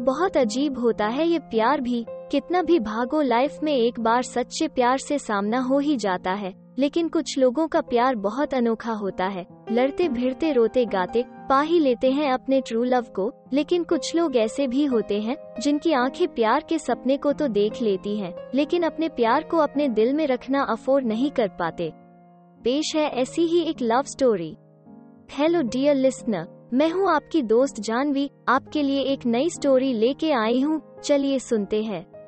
बहुत 0.00 0.36
अजीब 0.36 0.78
होता 0.78 1.06
है 1.06 1.26
ये 1.26 1.38
प्यार 1.38 1.80
भी 1.80 2.04
कितना 2.08 2.62
भी 2.62 2.78
भागो 2.78 3.20
लाइफ 3.20 3.58
में 3.62 3.72
एक 3.72 4.00
बार 4.00 4.22
सच्चे 4.22 4.68
प्यार 4.68 4.98
से 4.98 5.18
सामना 5.18 5.58
हो 5.60 5.78
ही 5.78 5.96
जाता 5.96 6.32
है 6.32 6.52
लेकिन 6.78 7.08
कुछ 7.08 7.38
लोगों 7.38 7.66
का 7.68 7.80
प्यार 7.80 8.14
बहुत 8.16 8.54
अनोखा 8.54 8.92
होता 8.92 9.26
है 9.26 9.46
लड़ते 9.72 10.08
भिड़ते 10.08 10.52
रोते 10.52 10.84
गाते 10.84 11.24
पा 11.48 11.60
ही 11.60 11.78
लेते 11.78 12.10
हैं 12.10 12.32
अपने 12.32 12.60
ट्रू 12.60 12.84
लव 12.84 13.06
को 13.16 13.32
लेकिन 13.52 13.84
कुछ 13.84 14.14
लोग 14.16 14.36
ऐसे 14.36 14.66
भी 14.66 14.84
होते 14.84 15.20
हैं 15.20 15.36
जिनकी 15.60 15.92
आँखें 15.92 16.26
प्यार 16.28 16.64
के 16.68 16.78
सपने 16.78 17.16
को 17.16 17.32
तो 17.32 17.48
देख 17.48 17.82
लेती 17.82 18.16
हैं, 18.18 18.34
लेकिन 18.54 18.82
अपने 18.82 19.08
प्यार 19.08 19.42
को 19.42 19.56
अपने 19.56 19.88
दिल 19.88 20.12
में 20.12 20.26
रखना 20.26 20.62
अफोर्ड 20.62 21.06
नहीं 21.06 21.30
कर 21.30 21.48
पाते। 21.48 21.92
पेश 22.64 22.94
है 22.96 23.08
ऐसी 23.10 23.42
ही 23.42 23.60
एक 23.60 23.82
love 23.82 24.02
story 24.02 24.56
hello 25.32 25.62
dear 25.62 25.94
listener 25.94 26.59
मैं 26.74 26.88
हूँ 26.90 27.08
आपकी 27.10 27.42
दोस्त 27.42 27.80
जानवी, 27.80 28.30
आपके 28.48 28.82
लिए 28.82 29.02
एक 29.02 29.26
नई 29.26 29.50
स्टोरी 29.50 29.92
लेके 29.92 30.30
आई 30.32 30.60
हूँ। 30.60 30.80
चलिए 31.04 31.38
सुनते 31.38 31.82
हैं। 31.82 32.19